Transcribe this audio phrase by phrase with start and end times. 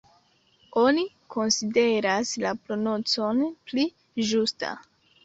[0.83, 1.01] Oni
[1.35, 3.85] konsideras la prononcon pli
[4.31, 4.73] ĝusta.